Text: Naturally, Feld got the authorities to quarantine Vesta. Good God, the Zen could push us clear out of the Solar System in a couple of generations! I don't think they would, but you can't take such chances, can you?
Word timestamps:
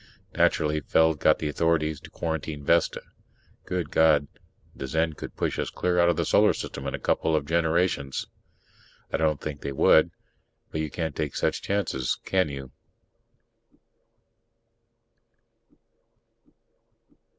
Naturally, 0.33 0.79
Feld 0.79 1.19
got 1.19 1.37
the 1.37 1.47
authorities 1.47 1.99
to 1.99 2.09
quarantine 2.09 2.63
Vesta. 2.63 3.03
Good 3.65 3.91
God, 3.91 4.27
the 4.75 4.87
Zen 4.87 5.13
could 5.13 5.35
push 5.35 5.59
us 5.59 5.69
clear 5.69 5.99
out 5.99 6.09
of 6.09 6.15
the 6.15 6.25
Solar 6.25 6.53
System 6.53 6.87
in 6.87 6.95
a 6.95 6.99
couple 6.99 7.35
of 7.35 7.45
generations! 7.45 8.25
I 9.13 9.17
don't 9.17 9.39
think 9.39 9.61
they 9.61 9.71
would, 9.71 10.09
but 10.71 10.81
you 10.81 10.89
can't 10.89 11.15
take 11.15 11.35
such 11.35 11.61
chances, 11.61 12.17
can 12.25 12.49
you? 12.49 12.71